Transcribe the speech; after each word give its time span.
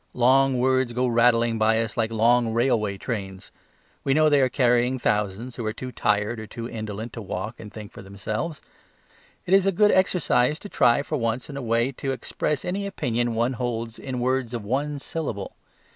Long 0.15 0.57
words 0.57 0.93
go 0.93 1.05
rattling 1.05 1.59
by 1.59 1.79
us 1.79 1.95
like 1.95 2.11
long 2.11 2.53
railway 2.55 2.97
trains. 2.97 3.51
We 4.03 4.15
know 4.15 4.29
they 4.29 4.41
are 4.41 4.49
carrying 4.49 4.97
thousands 4.97 5.55
who 5.57 5.65
are 5.67 5.73
too 5.73 5.91
tired 5.91 6.39
or 6.39 6.47
too 6.47 6.67
indolent 6.67 7.13
to 7.13 7.21
walk 7.21 7.59
and 7.59 7.71
think 7.71 7.91
for 7.91 8.01
themselves. 8.01 8.63
It 9.45 9.53
is 9.53 9.67
a 9.67 9.71
good 9.71 9.91
exercise 9.91 10.57
to 10.57 10.69
try 10.69 11.03
for 11.03 11.17
once 11.19 11.51
in 11.51 11.55
a 11.55 11.61
way 11.61 11.91
to 11.91 12.13
express 12.13 12.65
any 12.65 12.87
opinion 12.87 13.35
one 13.35 13.53
holds 13.53 13.99
in 13.99 14.19
words 14.19 14.55
of 14.55 14.63
one 14.63 14.97
syllable. 14.97 15.55